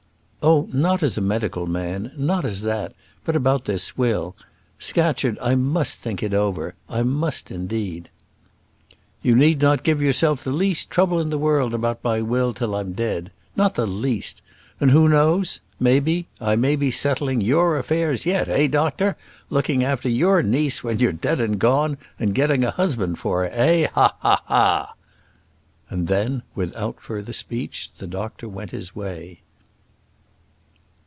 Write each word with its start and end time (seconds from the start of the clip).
"Oh, 0.43 0.67
not 0.73 1.03
as 1.03 1.19
a 1.19 1.21
medical 1.21 1.67
man; 1.67 2.13
not 2.17 2.45
as 2.45 2.63
that; 2.63 2.95
but 3.23 3.35
about 3.35 3.65
this 3.65 3.95
will, 3.95 4.35
Scatcherd. 4.79 5.37
I 5.39 5.53
must 5.53 5.99
think 5.99 6.23
if 6.23 6.33
over; 6.33 6.73
I 6.89 7.03
must, 7.03 7.51
indeed." 7.51 8.09
"You 9.21 9.35
need 9.35 9.61
not 9.61 9.83
give 9.83 10.01
yourself 10.01 10.43
the 10.43 10.49
least 10.51 10.89
trouble 10.89 11.19
in 11.19 11.29
the 11.29 11.37
world 11.37 11.75
about 11.75 12.03
my 12.03 12.21
will 12.21 12.55
till 12.55 12.73
I'm 12.73 12.93
dead; 12.93 13.29
not 13.55 13.75
the 13.75 13.85
least. 13.85 14.41
And 14.79 14.89
who 14.89 15.07
knows 15.07 15.59
maybe, 15.79 16.25
I 16.39 16.55
may 16.55 16.75
be 16.75 16.89
settling 16.89 17.41
your 17.41 17.77
affairs 17.77 18.25
yet; 18.25 18.49
eh, 18.49 18.65
doctor? 18.65 19.17
looking 19.51 19.83
after 19.83 20.09
your 20.09 20.41
niece 20.41 20.83
when 20.83 20.97
you're 20.97 21.11
dead 21.11 21.39
and 21.39 21.59
gone, 21.59 21.99
and 22.19 22.33
getting 22.33 22.63
a 22.63 22.71
husband 22.71 23.19
for 23.19 23.43
her, 23.43 23.51
eh? 23.53 23.89
Ha! 23.93 24.15
ha! 24.19 24.41
ha!" 24.47 24.93
And 25.87 26.07
then, 26.07 26.41
without 26.55 26.99
further 26.99 27.31
speech, 27.31 27.91
the 27.99 28.07
doctor 28.07 28.49
went 28.49 28.71
his 28.71 28.95
way. 28.95 29.41